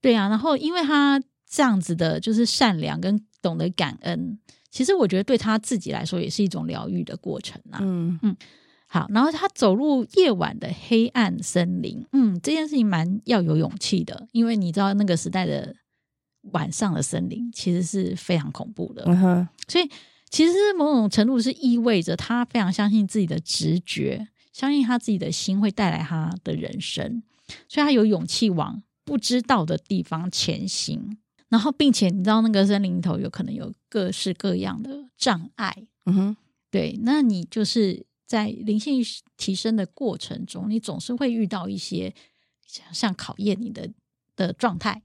[0.00, 0.28] 对啊。
[0.28, 4.38] 然后因为他这样子的，就是善良跟懂得感恩，
[4.70, 7.78] 其实我觉得对他自己来说也是一种疗愈的过程啊。
[7.80, 8.36] 嗯嗯。
[8.88, 15.74] 好，然后他走入夜晚的黑暗森林，嗯，这件事情蛮要有勇气的，因为你知道那个时代的
[16.52, 19.90] 晚上的森林其实是非常恐怖的，嗯哼，所以
[20.28, 27.22] 其实某种程度是意味着他非常相信自己的直觉，相信他自己的心会带来他的人生，
[27.68, 31.16] 所以他有勇气往不知道的地方前行，
[31.48, 36.36] 然后并且你知道那个森林里头有可能有各式各样的障碍，嗯哼，
[36.70, 38.06] 对，那你就是。
[38.28, 39.00] 在灵性
[39.36, 42.12] 提升的过程中，你总是会遇到一些
[42.66, 43.88] 像像考验你的
[44.34, 45.00] 的状态，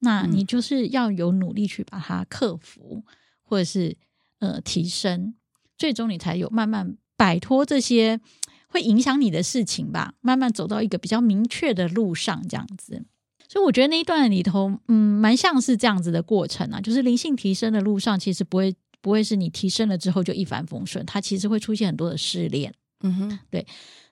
[0.00, 3.04] 那你就是要有努力去把它克服，
[3.42, 3.96] 或者是
[4.38, 5.34] 呃提升，
[5.76, 8.20] 最终你才有慢慢摆脱这些
[8.68, 13.04] 会影响你的事情吧，慢慢走到一个比较明确的路上，这样子。
[13.48, 18.74] 所以我觉得那一段里头，嗯，蛮像是这样子的过程啊，就是灵性提升的路上，其实不会。
[19.00, 22.74] 不会是你提升了之后就一帆风顺，它其实会出现很多的试炼。
[23.02, 23.64] 嗯哼，对。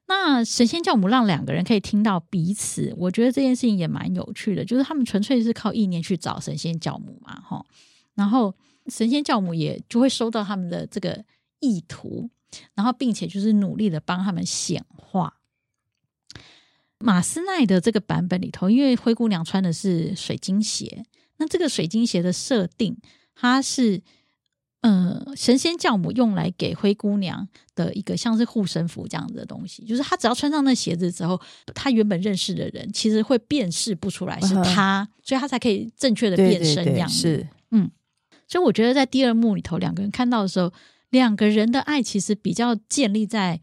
[0.08, 4.64] 那神仙教母让两个人可以听到彼此，我觉得这件事情也蛮有趣的。
[4.64, 7.66] 就是他们纯粹是靠意念去找神仙教母嘛，哈。
[8.14, 8.54] 然后
[8.86, 11.24] 神仙教母也就会收到他们的这个
[11.58, 12.30] 意图，
[12.74, 15.38] 然后并且就是努力的帮他们显化。
[16.98, 21.04] 马斯奈的这个版本里头，因为灰姑娘穿的是水晶鞋，
[21.38, 22.96] 那这个水晶鞋的设定，
[23.34, 24.02] 它是。
[24.86, 31.40] 呃，神仙教母用来给灰姑娘的一个像是护身符这样子的东西，就是她只要穿上那鞋子之后，
[31.74, 37.14] 她原本认识的人其实会辨识不出来是她，嗯、所以她才可以正确的变身这样子。
[37.14, 37.90] 是，嗯，
[38.46, 40.72] 所以我觉得在第二幕里头，两个人看到的时候，
[41.10, 43.60] 两个人的爱其实比较建立在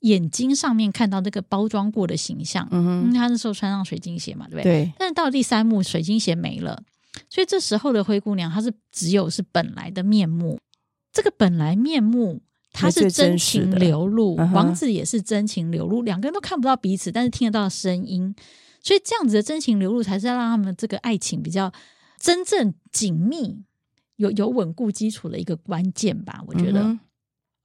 [0.00, 2.68] 眼睛上面看到那个包装过的形象。
[2.70, 4.84] 嗯他那时候穿上水晶鞋嘛，对不对？
[4.84, 4.92] 对。
[4.96, 6.82] 但是到了第三幕，水晶鞋没了。
[7.28, 10.58] 所以这时候的灰姑娘，她是只有是本来的面目。
[11.12, 12.40] 这个本来面目，
[12.72, 18.34] 她是真情流露，王子也是真情流露，两个人都看不到彼此，但是听得到声音。
[18.82, 21.70] 所以这样子的真情流露，才是要让他们这个爱情比较
[22.18, 23.62] 真正紧密、
[24.16, 26.42] 有有稳固基础的一个关键吧。
[26.46, 27.00] 我觉得，嗯，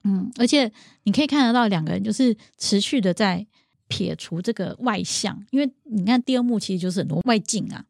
[0.04, 0.70] 嗯，而且
[1.04, 3.46] 你可以看得到两个人就是持续的在
[3.88, 7.84] 撇除这个外向，因为你看第二幕其实就是很多外境啊。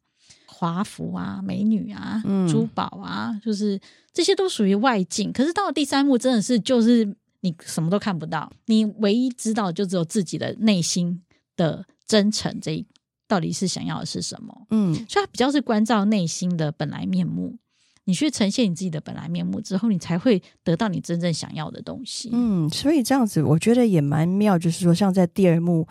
[0.59, 3.79] 华服啊，美女啊，珠宝啊，嗯、就是
[4.11, 5.31] 这些都属于外境。
[5.31, 7.05] 可是到了第三幕，真的是就是
[7.39, 11.21] 你什么都看不到，你唯一知道就只有自己的内心
[11.55, 12.85] 的真诚，这
[13.25, 14.65] 到底是想要的是什么？
[14.71, 17.57] 嗯，所以它比较是关照内心的本来面目。
[18.03, 22.29] 你去呈现你自己的本来面目之后，你才会得到你真正想要的东西。
[22.33, 25.87] 嗯，所以这样子我觉得也蛮妙，就是说像在第二幕。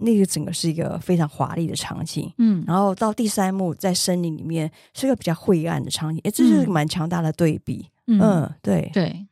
[0.00, 9.26] 那个整个是一个非常华丽的场景，嗯，然后到第三幕在森林里面是一个比较晦暗的场景，哎，这是蛮强大的对比，嗯，嗯，对，对，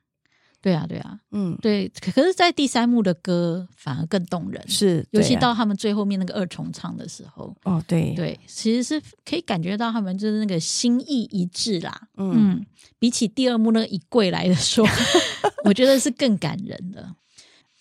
[0.60, 12.66] 对啊，对啊，嗯，对，可是，在第三幕的歌反而更动人，是，啊、尤其到他们最后面那个二重唱的时候，哦，对，对，其实是可以感觉到他们就是那个心意一致啦，嗯，嗯，
[12.98, 14.86] 比起第二幕那个一跪来的说，
[15.64, 17.14] 我觉得是更感人的，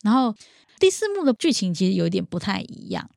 [0.02, 0.34] 然后。
[0.82, 3.08] 第四幕的剧情其实有一点不太一样，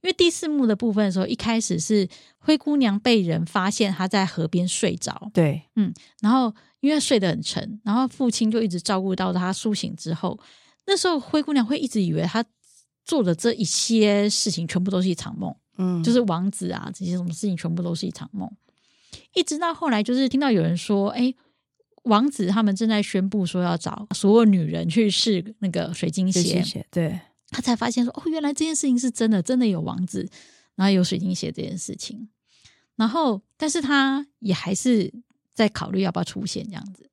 [0.00, 10.40] 因为第四幕的部分的时候，一开始是灰姑娘被人发现她在河边睡着，对，嗯，然后因为睡得很沉，然后父亲就一直照顾到她苏醒之后，
[10.86, 12.42] 那时候灰姑娘会一直以为她
[13.04, 18.50] 做的这一些事情全部都是一场梦，嗯，就是王子啊这些什么事情全部都是一场梦，
[19.34, 21.34] 一直到后来就是听到有人说，哎。
[22.04, 27.18] 王子他们正在宣布说要找所有女人去试那个水晶鞋，对，
[27.50, 30.28] 他才发现说哦，原来这件事情是真的，真的有王子，
[30.76, 32.28] 然后有水晶鞋这件事情。
[32.96, 35.12] 然后，但是他也还是
[35.52, 37.10] 在考虑要不要出现这样子。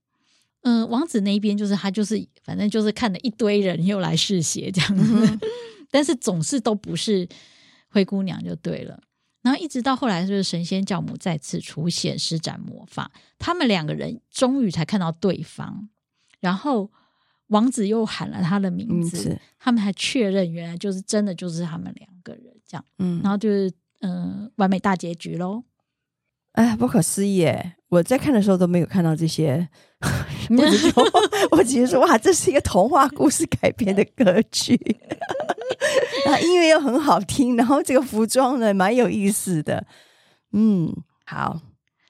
[0.62, 5.40] 嗯、呃，王子那一边就是他就是反正就是看了一堆人又来试鞋这样子，嗯、
[5.90, 7.28] 但是总是都不是
[7.90, 9.02] 灰姑娘就对了。
[9.42, 15.90] 然后一直到后来，就是神仙教母再次出现，施展魔法，他们两个人终于才看到对方。
[16.40, 16.90] 然后
[17.48, 22.86] 王子又喊了他的名字，嗯、他们还确认原来就是真的就是他们两个人这样。
[23.00, 25.64] 嗯，然后就是嗯、呃，完美大结局喽。
[26.54, 27.78] 哎，不可思议耶！
[27.88, 29.68] 我在看的时候都没有看到这些，
[30.50, 31.04] 我只说，
[31.52, 34.76] 我只是说 哇，这是一个童话故事改编的歌曲。
[36.26, 39.86] 然后音乐又很好听，然后这个服装呢蛮有意思的，
[40.52, 40.94] 嗯，
[41.26, 41.62] 好，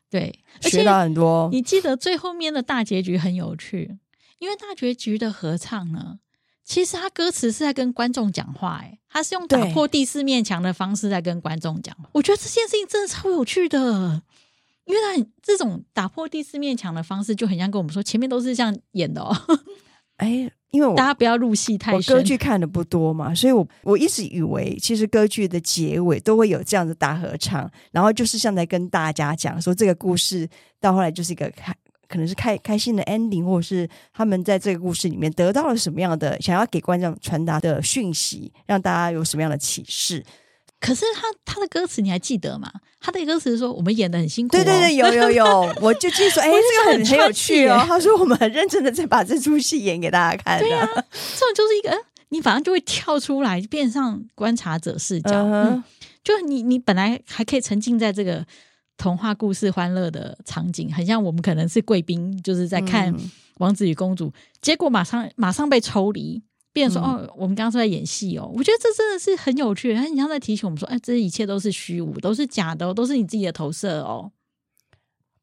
[0.10, 1.50] 对，学到很多。
[1.52, 3.98] 你记得最后面的大结局很有趣，
[4.40, 6.20] 因为大结局的合唱呢，
[6.64, 12.10] 其实他歌词是在跟观众讲话，哎，他是用打破第四面墙的方式在跟观众讲话。
[12.14, 14.22] 我觉得这件事情真的超有趣的。
[14.86, 19.34] 因为他这种打破第四面墙的方式，就很像跟我们说，前面都是这样演的哦。
[20.22, 22.16] 哎，因为我大家不要入戏太深。
[22.16, 30.48] 我歌剧看的不多嘛，所以我我一直以为，其实歌剧的结尾都会有这样的大合唱，然后就是像在跟大家讲说，这个故事
[30.80, 31.76] 到后来就是一个开，
[32.08, 40.24] 可能是开开心的 ending，或者是他们在这个故事里面得到了什么样的想要给观众传达的讯息，让大家有什么样的启示。
[40.82, 42.70] 可是他他的歌词你还记得吗？
[43.00, 47.84] 他的歌词说我们演的很辛苦，哦，对对对， 有有有，我就记得说，哎，这个很很有趣哦。
[47.88, 50.60] 他说我们很认真的在把这出戏演给大家看。
[50.60, 51.96] 对啊，这种就是一个，
[52.30, 55.30] 你反正就会跳出来，变上观察者视角。
[55.32, 55.70] Uh huh.
[55.70, 55.84] 嗯，
[56.24, 58.44] 就你你本来还可以沉浸在这个
[58.98, 63.16] 童话故事欢乐的场景，很像我们可能是贵宾，就是在看
[63.58, 66.42] 王子与公主，嗯，结果马上马上被抽离。
[66.74, 69.94] 变成说哦，我们刚刚是在演戏哦，我觉得这真的是很有趣。
[69.94, 74.32] 他你像在提醒我们说，哎，这一切都是虚无，都是假的，都是你自己的投射哦。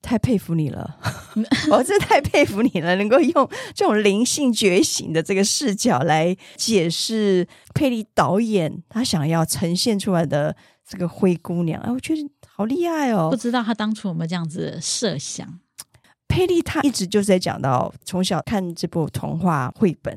[0.01, 0.97] 太佩服你了，
[1.73, 10.55] 我真的太佩服你了，能够用这种灵性觉醒的这个视角来解释佩利导演他想要呈现出来的
[10.87, 11.83] 这个灰姑娘。
[11.83, 13.29] 哎，我觉得好厉害哦！
[13.29, 15.59] 不知道他当初有没有这样子设想？
[16.29, 20.17] 佩利他一直就是在讲到从小看这部童话绘本。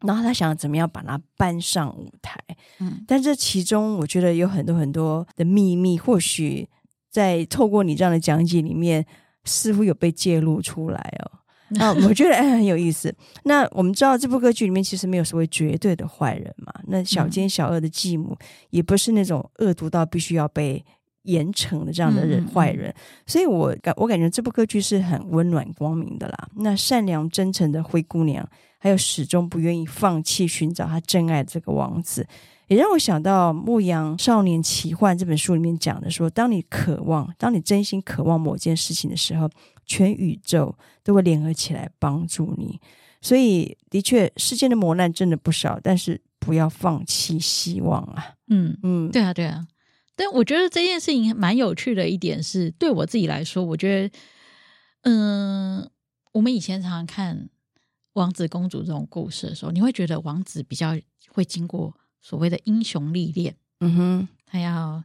[0.00, 2.38] 然后他想怎么样把它搬上舞台，
[2.78, 6.68] 嗯，但这其中我觉得有很多很多的秘密，或许
[7.10, 9.04] 在透过你这样的讲解里面，
[9.44, 11.38] 似乎有被揭露出来哦。
[11.72, 13.14] 那我觉得哎很有意思。
[13.44, 18.34] 那我们知道这部歌剧里面其实没有所谓绝对的坏人嘛，那小奸小恶的继母
[18.70, 20.82] 也不是那种恶毒到必须要被
[21.28, 22.92] 严惩的这样的人坏人，
[23.26, 26.48] 所以我感我感觉这部歌剧是很温暖光明的啦。
[26.56, 28.48] 那善良真诚的灰姑娘。
[28.80, 32.24] 还有始终不愿意放弃寻找她真爱的这个王子，
[32.68, 39.50] 也让我想到《牧羊少年奇幻》这本书里面讲的说，当你渴望，当你真心渴望某件事情的时候，
[39.84, 42.80] 全宇宙都会联合起来帮助你。
[43.20, 48.26] 所以，的确，世间的磨难真的不少，但是不要放弃希望啊！
[48.46, 49.66] 嗯嗯，对啊对啊。
[50.18, 54.18] 但我觉得这件事情蛮有趣的一点是，对我自己来说，我觉得，
[55.04, 55.90] 嗯、呃，
[56.32, 57.48] 我们以前常常看。
[58.14, 65.04] 王子公主这种故事的时候，你会觉得王子比较会经过所谓的英雄历练，嗯哼，他要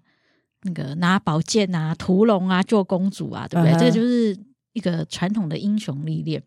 [0.63, 3.79] 那个拿宝剑啊、屠龙啊、救公主啊，对不对？Uh.
[3.79, 4.35] 这就是
[4.71, 6.41] 一个传统的英雄历练。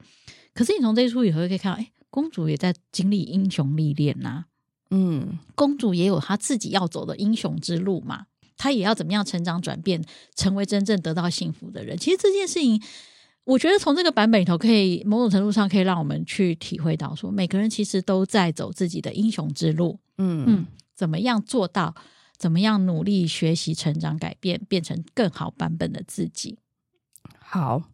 [0.55, 4.47] 可是你从这一出以后可以看到，哎，公主也在经历英雄历练呐，
[4.91, 10.03] 嗯，公主也有她自己要走的英雄之路嘛，她也要怎么样成长转变，
[10.35, 11.97] 成为真正得到幸福的人。
[11.97, 12.83] 其实这件事情。
[13.47, 20.01] 我觉得从这个版本里头，可以某种程度上可以让我们去体会到，说每个人其实都在走自己的英雄之路。
[20.19, 20.67] 嗯嗯，
[20.97, 21.95] 怎么样做到？
[22.37, 26.59] 怎么样努力学习、成长、改变，变成更好版本的自己？
[27.39, 27.85] 好，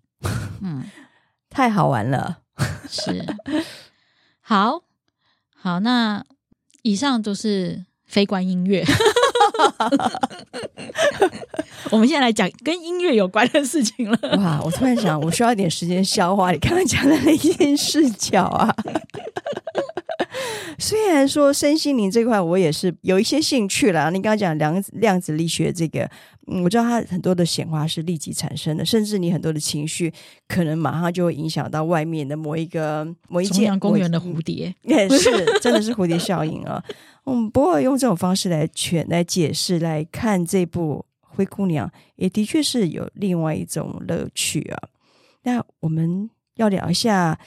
[0.63, 0.85] 嗯，
[1.51, 2.39] 太好玩了，
[2.89, 3.23] 是，
[4.41, 4.85] 好
[5.55, 5.81] 好。
[5.81, 6.25] 那
[6.81, 8.83] 以上都是非关音乐。
[11.91, 14.19] 我们现在来讲跟音乐有关的事情了。
[14.39, 14.61] 哇！
[14.65, 18.75] 我突然想，我需要一点时间消化你刚刚讲的那些视角啊。
[20.79, 24.11] 虽然说身心灵这块我也是有一些兴趣啦。
[24.11, 26.09] 你刚刚讲量量子力学这个，
[26.49, 30.13] 嗯，我知道它很多的显化是立即产生的，甚至你很多的情绪
[30.49, 36.83] 可能马上就会影响到外面的某一个某一件公园的蝴蝶，也是真的是蝴蝶效应啊。
[37.27, 44.89] 嗯，不过用这种方式来全来解释来看这部《灰姑娘》，也的确是有另外一种乐趣啊。
[45.45, 47.39] 那我们要聊一下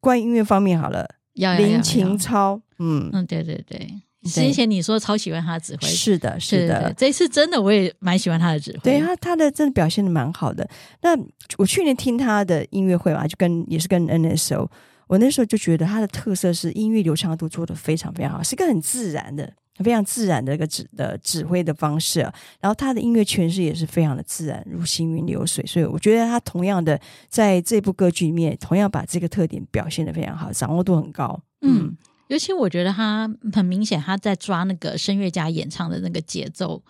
[0.00, 1.08] 关于音乐方面好了。
[1.34, 3.88] 林琴超，嗯嗯，对对对，
[4.24, 10.68] 之前你说超喜欢他的指挥，是的，是的，这次真的我也蛮喜欢他的指挥，对他他的真的表现的蛮好的。
[11.02, 11.16] 那
[11.58, 14.68] 我去年听他的音乐会嘛，就跟也是跟 NSO。
[15.06, 22.20] 我那时候就觉得他的特色是音乐流畅度做的非常非常好，是一个很自然的、非常自然的一个指的指挥的方式。
[22.58, 25.64] 然后他的音乐诠释也是非常的自然，如行云流水。
[25.66, 26.98] 所以我觉得他同样的
[27.28, 31.38] 在这部歌剧里面，同样把这个特点表现的非常好，掌握度很高。
[31.60, 31.96] 嗯，嗯，
[32.28, 36.82] 尤其我觉得他很明显，他在抓那个声乐家演唱的那个节奏，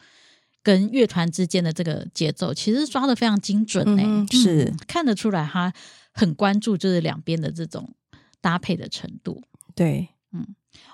[0.63, 5.73] 跟乐团之间的这个节奏，其实抓的非常精准诶、欸嗯，是、嗯、看得出来，他
[6.13, 7.95] 很关注就是两边的这种。
[8.45, 9.43] 搭配的程度，
[9.75, 10.47] 对，嗯，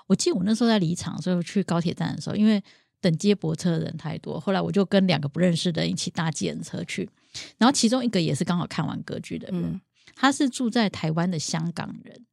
[0.07, 2.63] 我记得我那时候在离场的时候，去高铁站的时候，因为
[3.01, 7.09] 等接驳车的人太多，后来我就跟两个不认识的人一起搭计程车去，
[7.57, 9.81] 然后其中一个也是刚好看完歌剧的人，嗯、
[10.15, 12.25] 他是住在台湾的香港人，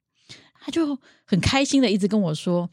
[0.68, 2.68] 他就很开心的一直跟我说：“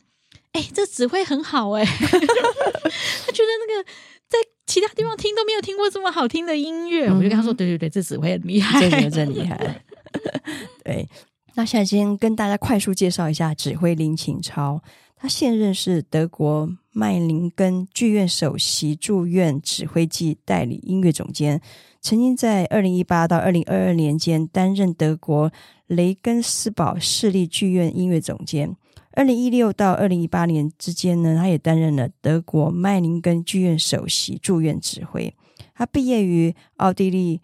[0.51, 3.89] 哎、欸，这指挥很好哎、欸， 他觉得那个
[4.27, 4.37] 在
[4.67, 7.07] 其他地方听都没有听过这么好听的音乐。
[7.07, 9.81] 嗯”我就跟他说：“对对对，这指挥很厉害，真的真厉害。
[10.83, 11.07] ”对，
[11.53, 14.81] 那现在先跟大家快速介绍一下指挥林琴超。
[15.15, 21.61] 他现任是德国麦林根剧院首席驻院指挥暨代理音乐总监，
[22.01, 25.49] 曾经在二零一八到二零二二年间担任德国
[25.88, 28.75] 雷根斯堡市立剧院音乐总监。
[29.11, 35.33] 二零一六到二零一八年之间呢，他也担任了德国麦林根剧院首席驻院指挥。
[35.73, 37.41] 他毕业于奥地利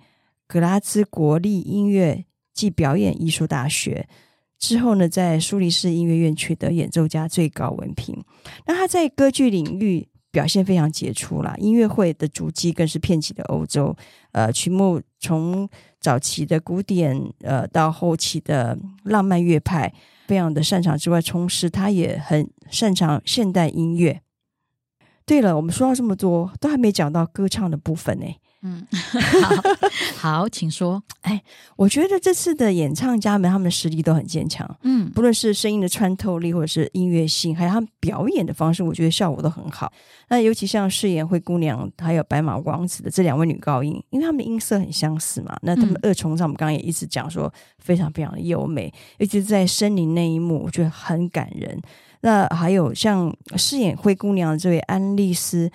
[0.47, 4.07] 格拉兹国立音乐暨表演艺术大学。
[4.59, 8.23] 之后呢，在苏黎世音乐院取得演奏家最高文凭。
[8.67, 13.95] 那他在歌剧领域表现非常杰出啦，音乐会的足迹更是遍及了欧洲。
[14.31, 15.67] 呃，曲目从
[15.99, 19.93] 早期的古典，呃，到后期的浪漫乐派，
[20.27, 24.21] 非常的擅长之外，同时他也很擅长现代音乐。
[25.25, 28.25] 对了，我们说到这么多，都还没讲到歌唱的部分呢。
[28.63, 28.85] 嗯，
[29.41, 29.63] 好，
[30.41, 31.01] 好，请说。
[31.21, 31.41] 哎，
[31.75, 34.69] 我觉得这次的演唱家们，他们的实力都很坚强。
[34.83, 39.91] 嗯，不论是声音的穿透力，或者是音乐性，还有他们表演的方式，我觉得效果都很好。
[40.29, 51.81] 那尤其像饰演灰姑娘还有白马王子的这两位女高音，因为他们的音色很相似嘛，那他们二重唱，我们刚刚也一直讲说非常非常的优美，尤其是在森林那一幕，我觉得很感人。
[52.21, 55.71] 那还有像饰演灰姑娘的这位安丽丝。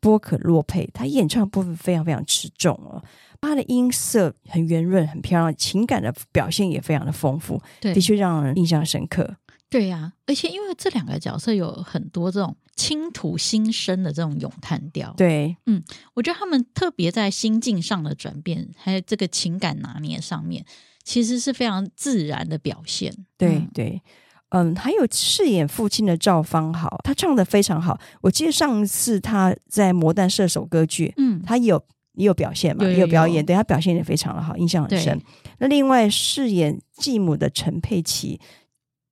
[0.00, 3.02] 波可洛佩，他演唱的部分非常非常持重哦，
[3.40, 9.36] 他的音色很圆润、很漂亮，情感的表现也非常的丰富，对，的确让人印象深刻。
[9.70, 15.82] 对呀、啊，而且因为这两个角色有很多这种倾吐心声的这种咏叹调，对，嗯，
[16.14, 20.64] 我觉得他们特别在心境上的转变，还有这个情感拿捏上面，
[21.04, 23.12] 其实是非常自然的表现。
[23.36, 24.02] 对、嗯、对。
[24.50, 27.98] 嗯，还有饰演父亲的赵方豪，他唱的非常好。
[28.20, 31.82] 我记得上一次他在《魔弹射手》歌剧，嗯，他有
[32.14, 35.20] 也有表现嘛，也有表演，对，他表现也非常的好，印象很深。
[35.58, 38.40] 那另外饰演继母的陈佩琪。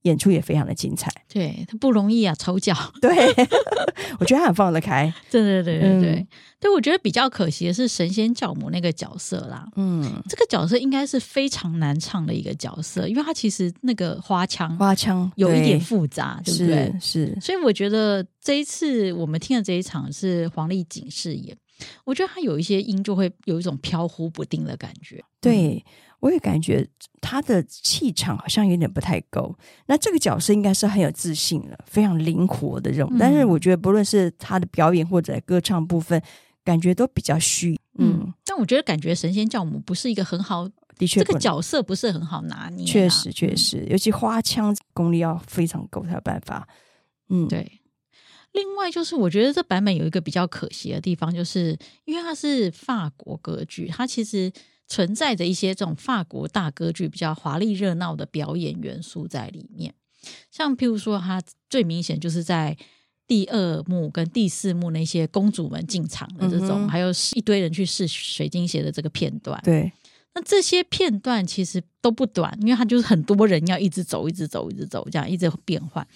[0.06, 3.10] 演出也非常的精彩，对，他不容易啊，丑角， 对，
[4.20, 6.00] 我觉得他很放得开，对对对对。
[6.00, 6.26] 对，
[6.60, 17.00] 对、嗯、我觉得比较可惜的是神仙教母那个角色啦，嗯，这个角色应该是非常难唱的一个角色，因为他其实那个花腔花腔有一点复杂，对，对不对？
[17.00, 21.56] 是，是，所以我觉得这一次我们听的这一场是黄丽锦饰演，
[22.04, 25.76] 我觉得他有一些音就会有一种飘忽不定的感觉，对。
[25.76, 25.82] 嗯
[26.20, 26.84] 我也感觉
[27.20, 29.54] 他的气场好像有点不太够。
[29.84, 33.16] 那这个角色应该是很有自信的，非常灵活的这种。
[33.18, 36.20] 但是我觉得，不论是他的表演或者歌唱部分，
[36.64, 37.78] 感觉都比较虚。
[37.98, 40.66] 嗯，但我觉得感觉神仙教母不是一个很好，
[40.96, 42.86] 的确这个角色不是很好拿捏。
[42.86, 46.66] 确实，确实，尤其花腔功力要非常够才有办法。
[47.28, 47.70] 嗯，对。
[48.56, 54.50] 另外就是，我觉得这版本有一个比较可惜的地方，就是因为它是法国歌剧，它其实。
[54.88, 59.92] 存在着一些这种法国大歌剧比较华丽热闹的表演元素在里面，
[60.52, 62.76] 像譬如说，它最明显就是在
[63.26, 69.60] 第二幕跟第四幕那些公主们进场的这种，嗯、还有一堆人去试水晶鞋的这个片段。
[69.64, 69.92] 对，
[70.36, 76.06] 那这些片段其实都不短，因为它就是很多人要一直走，一直走，一直走，这样一直变换。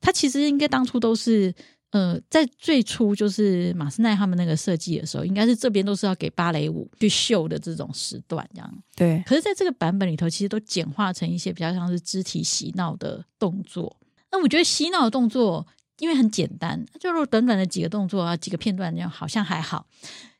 [0.00, 1.52] 它其实应该当初都是。
[1.94, 8.82] 呃，在最初就是马斯奈他们那个设计的时候，应该是这边都是要给芭蕾舞去秀的这种时段，这样。
[8.96, 9.22] 对。
[9.24, 13.96] 可是，在这个版本里头，其实都简化成一些比较像是肢体洗脑的动作。
[14.32, 15.64] 那我觉得洗脑的动作，
[16.00, 19.86] 因为很简单，就是短短的几个动作啊，几个片段这样，好像还好。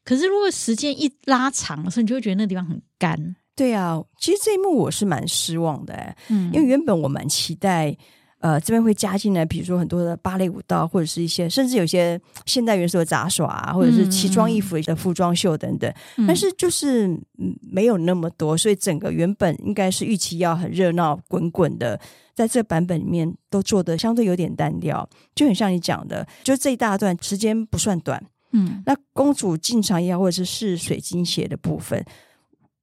[0.05, 3.37] 可是，如果时间一拉长的时候，你就会觉得那个地方很干。
[3.55, 7.97] 对啊，其实这一幕我是蛮失望的，嗯，因为原本我蛮期待。
[8.45, 15.91] 呃，这边会加进来，比如说很多的芭蕾舞蹈，或者是一些甚至有些 现代元素的杂耍啊，或者是奇装异服的服装秀等等。
[16.19, 17.19] 嗯、但是就是
[17.63, 21.99] 没有那么多，所以整个原本应该是预期要很热闹滚滚的，
[22.35, 28.23] 在这个版本里面都做的相对有点单调，就很像你讲的，就这一大段时间不算短。
[28.53, 32.05] 嗯，那公主进场也好，或者是试水晶鞋的部分，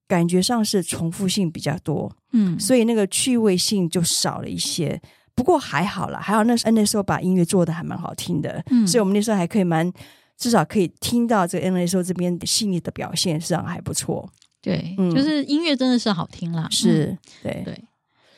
[0.08, 2.12] 感觉上是重复性比较多。
[2.32, 5.00] 嗯，所以那个趣味性就少了一些。
[5.36, 9.92] 不过还好啦，还好那时候那时候把音乐做的还蛮好听的，嗯，所以我们那时候还可以蛮
[10.38, 14.30] 至少可以听到这个 NSO 这边细腻的表现，实际上还不错。
[14.62, 17.84] 对，嗯，就是音乐真的是好听啦，是，嗯，对对，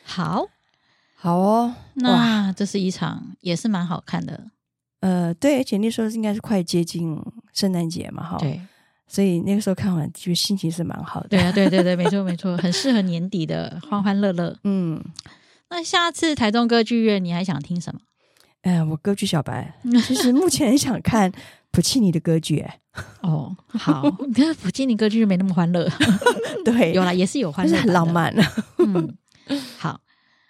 [0.04, 0.46] 好，
[1.16, 4.44] 好哦，那这是一场也是蛮好看的，
[5.00, 7.20] 呃，对，而且那时候应该是快接近
[7.52, 8.38] 圣诞节嘛，哈。
[8.38, 8.60] 对。
[9.06, 11.28] 所以那个时候看完，就心情是蛮好的。
[11.28, 14.56] 对啊，对对对，没错没错，很适合年底的欢欢乐乐。
[14.64, 14.98] 嗯，
[15.70, 18.00] 那下次台中歌剧院你还想听什么？
[18.62, 21.30] 哎、呃，我歌剧小白，其实目前很想看
[21.70, 22.60] 普契尼的歌剧。
[22.60, 22.80] 哎，
[23.22, 25.88] 哦，好，可是普契尼歌剧就没那么欢乐。
[26.64, 28.34] 对，有啦，也是有欢乐，很浪漫。
[28.78, 29.16] 嗯，
[29.78, 30.00] 好，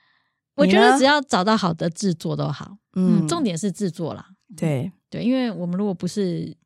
[0.57, 2.77] 我觉得只要找到好的制作都好。
[2.95, 4.27] 嗯，重点是制作啦。
[4.57, 6.57] 对对，因为我们如果不是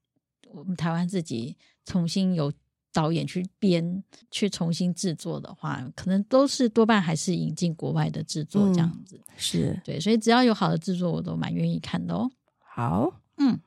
[0.50, 1.56] 我们台湾自己。
[1.88, 2.52] 重新由
[2.92, 9.16] 导演去编、去重新制作的话，可能都是多半还是引进国外的制作这样子。
[9.16, 12.30] 嗯、是对，所以只要有好的制作，我都蛮愿意看的哦。
[12.58, 13.60] 好，嗯，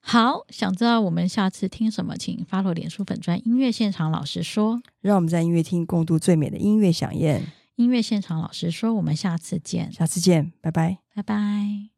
[0.00, 7.42] 好，想知道我们下次听什么，请 follow 脸书粉专音乐现场老师说，让我们在音乐厅共度最美的音乐饗宴。
[7.76, 11.89] 音乐现场老师说，我们下次见，下次见，拜拜，拜拜。